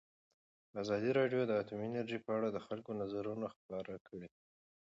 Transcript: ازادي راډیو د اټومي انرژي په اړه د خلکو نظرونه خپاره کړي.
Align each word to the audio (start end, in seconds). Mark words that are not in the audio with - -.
ازادي 0.81 1.09
راډیو 1.19 1.41
د 1.45 1.51
اټومي 1.61 1.85
انرژي 1.89 2.19
په 2.25 2.31
اړه 2.37 2.49
د 2.51 2.57
خلکو 2.67 2.91
نظرونه 3.01 3.45
خپاره 3.55 3.93
کړي. 4.07 4.27